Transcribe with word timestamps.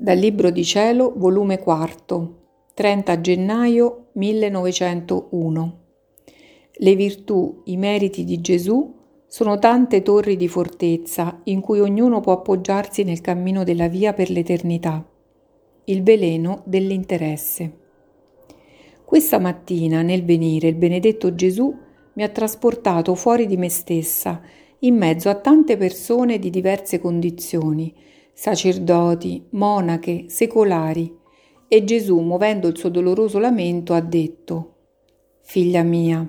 Dal 0.00 0.16
Libro 0.16 0.50
di 0.50 0.64
Cielo, 0.64 1.12
volume 1.16 1.58
4, 1.58 2.36
30 2.72 3.20
gennaio 3.20 4.10
1901. 4.12 5.78
Le 6.70 6.94
virtù, 6.94 7.62
i 7.64 7.76
meriti 7.76 8.22
di 8.22 8.40
Gesù 8.40 8.94
sono 9.26 9.58
tante 9.58 10.02
torri 10.02 10.36
di 10.36 10.46
fortezza 10.46 11.40
in 11.44 11.60
cui 11.60 11.80
ognuno 11.80 12.20
può 12.20 12.34
appoggiarsi 12.34 13.02
nel 13.02 13.20
cammino 13.20 13.64
della 13.64 13.88
via 13.88 14.12
per 14.12 14.30
l'eternità. 14.30 15.04
Il 15.86 16.04
veleno 16.04 16.62
dell'interesse. 16.64 17.78
Questa 19.04 19.40
mattina, 19.40 20.02
nel 20.02 20.24
venire, 20.24 20.68
il 20.68 20.76
benedetto 20.76 21.34
Gesù 21.34 21.76
mi 22.12 22.22
ha 22.22 22.28
trasportato 22.28 23.16
fuori 23.16 23.46
di 23.46 23.56
me 23.56 23.68
stessa, 23.68 24.40
in 24.78 24.94
mezzo 24.94 25.28
a 25.28 25.34
tante 25.34 25.76
persone 25.76 26.38
di 26.38 26.50
diverse 26.50 27.00
condizioni, 27.00 27.92
sacerdoti, 28.40 29.46
monache, 29.50 30.26
secolari, 30.28 31.12
e 31.66 31.82
Gesù, 31.82 32.20
muovendo 32.20 32.68
il 32.68 32.78
suo 32.78 32.88
doloroso 32.88 33.40
lamento, 33.40 33.94
ha 33.94 34.00
detto 34.00 34.74
Figlia 35.40 35.82
mia, 35.82 36.24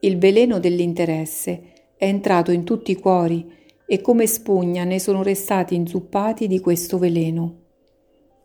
il 0.00 0.18
veleno 0.18 0.60
dell'interesse 0.60 1.62
è 1.96 2.04
entrato 2.04 2.52
in 2.52 2.64
tutti 2.64 2.90
i 2.90 2.96
cuori 2.96 3.50
e 3.86 4.02
come 4.02 4.26
spugna 4.26 4.84
ne 4.84 4.98
sono 4.98 5.22
restati 5.22 5.74
inzuppati 5.74 6.46
di 6.46 6.60
questo 6.60 6.98
veleno. 6.98 7.60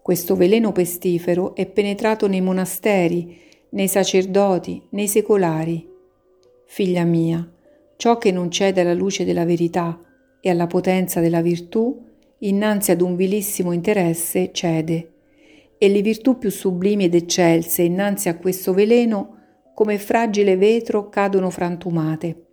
Questo 0.02 0.38
veleno 0.38 0.72
pestifero 0.72 1.56
è 1.56 1.66
penetrato 1.66 2.30
nei 2.30 2.42
monasteri, 2.42 3.38
nei 3.72 3.90
sacerdoti, 3.90 4.82
nei 4.92 5.10
secolari. 5.10 5.86
Figlia 6.66 7.04
mia, 7.04 7.52
ciò 7.98 8.18
che 8.18 8.32
non 8.32 8.50
cede 8.50 8.80
alla 8.80 8.94
luce 8.94 9.26
della 9.26 9.44
verità 9.44 10.00
e 10.40 10.50
alla 10.50 10.68
potenza 10.68 11.20
della 11.20 11.42
virtù 11.42 12.06
innanzi 12.40 12.92
ad 12.92 13.02
un 13.02 13.16
vilissimo 13.16 13.72
interesse 13.72 14.52
cede, 14.52 15.12
e 15.78 15.90
le 15.90 16.02
virtù 16.02 16.38
più 16.38 16.50
sublimi 16.50 17.06
ed 17.06 17.16
eccelse 17.16 17.84
innanzi 17.84 18.30
a 18.30 18.38
questo 18.38 18.74
veleno 18.74 19.36
come 19.74 20.00
fragile 20.00 20.58
vetro 20.58 21.08
cadono 21.10 21.50
frantumate. 21.52 22.46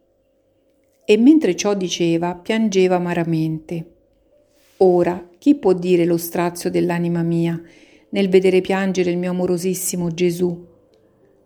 E 1.07 1.17
mentre 1.17 1.57
ciò 1.57 1.75
diceva, 1.75 2.35
piangeva 2.35 2.97
amaramente. 2.97 3.93
Ora, 4.79 5.27
chi 5.39 5.55
può 5.55 5.73
dire 5.73 6.05
lo 6.05 6.17
strazio 6.19 6.71
dell'anima 6.71 7.23
mia 7.23 7.61
nel 8.11 8.29
vedere 8.29 8.61
piangere 8.61 9.11
il 9.11 9.17
mio 9.17 9.31
amorosissimo 9.31 10.13
Gesù? 10.13 10.67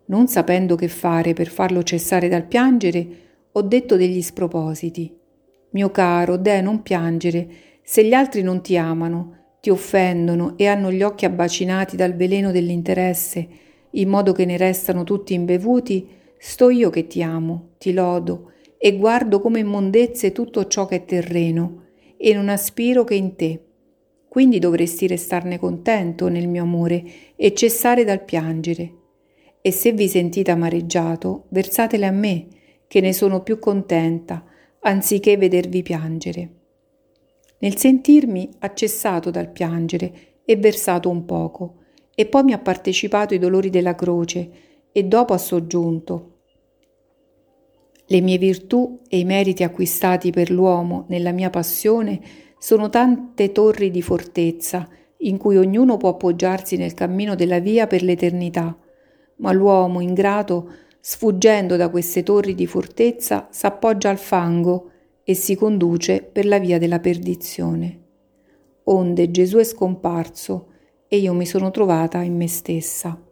Non 0.05 0.27
sapendo 0.27 0.75
che 0.75 0.87
fare 0.87 1.33
per 1.33 1.47
farlo 1.47 1.83
cessare 1.83 2.27
dal 2.27 2.45
piangere, 2.45 3.07
ho 3.51 3.61
detto 3.61 3.95
degli 3.95 4.21
spropositi. 4.21 5.15
Mio 5.71 5.91
caro, 5.91 6.37
deh, 6.37 6.61
non 6.61 6.81
piangere, 6.81 7.47
se 7.91 8.05
gli 8.05 8.13
altri 8.13 8.43
non 8.43 8.61
ti 8.61 8.77
amano, 8.77 9.55
ti 9.61 9.71
offendono 9.71 10.53
e 10.57 10.67
hanno 10.67 10.91
gli 10.91 11.01
occhi 11.01 11.25
abbacinati 11.25 11.95
dal 11.95 12.13
veleno 12.13 12.51
dell'interesse, 12.51 13.47
in 13.89 14.09
modo 14.09 14.31
che 14.31 14.45
ne 14.45 14.57
restano 14.57 15.03
tutti 15.03 15.33
imbevuti, 15.33 16.07
sto 16.37 16.69
io 16.69 16.91
che 16.91 17.07
ti 17.07 17.23
amo, 17.23 17.69
ti 17.79 17.91
lodo 17.91 18.51
e 18.77 18.95
guardo 18.95 19.41
come 19.41 19.61
immondezze 19.61 20.31
tutto 20.31 20.67
ciò 20.67 20.85
che 20.85 20.97
è 20.97 21.05
terreno 21.05 21.85
e 22.15 22.31
non 22.35 22.49
aspiro 22.49 23.03
che 23.03 23.15
in 23.15 23.35
te. 23.35 23.59
Quindi 24.27 24.59
dovresti 24.59 25.07
restarne 25.07 25.57
contento 25.57 26.27
nel 26.27 26.47
mio 26.47 26.61
amore 26.61 27.03
e 27.35 27.55
cessare 27.55 28.03
dal 28.03 28.23
piangere. 28.23 28.93
E 29.61 29.71
se 29.71 29.93
vi 29.93 30.07
sentite 30.07 30.51
amareggiato, 30.51 31.45
versatele 31.49 32.05
a 32.05 32.11
me, 32.11 32.45
che 32.85 33.01
ne 33.01 33.13
sono 33.13 33.41
più 33.41 33.57
contenta, 33.57 34.45
anziché 34.81 35.37
vedervi 35.37 35.81
piangere. 35.81 36.53
Nel 37.59 37.77
sentirmi 37.77 38.49
ha 38.59 38.73
cessato 38.73 39.31
dal 39.31 39.49
piangere 39.49 40.37
e 40.45 40.55
versato 40.55 41.09
un 41.09 41.25
poco, 41.25 41.75
e 42.15 42.25
poi 42.25 42.43
mi 42.43 42.53
ha 42.53 42.59
partecipato 42.59 43.33
i 43.33 43.39
dolori 43.39 43.69
della 43.69 43.95
croce, 43.95 44.49
e 44.91 45.03
dopo 45.03 45.33
ha 45.33 45.37
soggiunto. 45.37 46.37
Le 48.07 48.21
mie 48.21 48.37
virtù 48.37 49.01
e 49.07 49.19
i 49.19 49.23
meriti 49.23 49.63
acquistati 49.63 50.31
per 50.31 50.49
l'uomo 50.49 51.05
nella 51.09 51.31
mia 51.31 51.49
passione 51.49 52.19
sono 52.57 52.89
tante 52.89 53.51
torri 53.51 53.91
di 53.91 54.01
fortezza 54.01 54.89
in 55.17 55.37
cui 55.37 55.57
ognuno 55.57 55.97
può 55.97 56.09
appoggiarsi 56.09 56.77
nel 56.77 56.93
cammino 56.93 57.35
della 57.35 57.59
via 57.59 57.87
per 57.87 58.01
l'eternità, 58.03 58.75
ma 59.37 59.51
l'uomo 59.51 59.99
ingrato, 59.99 60.71
sfuggendo 60.99 61.75
da 61.75 61.89
queste 61.89 62.23
torri 62.23 62.55
di 62.55 62.65
fortezza, 62.65 63.47
s'appoggia 63.51 64.09
al 64.09 64.17
fango 64.17 64.91
e 65.29 65.35
si 65.35 65.53
conduce 65.53 66.23
per 66.23 66.47
la 66.47 66.57
via 66.57 66.79
della 66.79 66.99
perdizione. 66.99 67.99
Onde 68.85 69.29
Gesù 69.29 69.57
è 69.57 69.63
scomparso 69.63 70.69
e 71.07 71.17
io 71.17 71.35
mi 71.35 71.45
sono 71.45 71.69
trovata 71.69 72.23
in 72.23 72.35
me 72.35 72.47
stessa. 72.47 73.28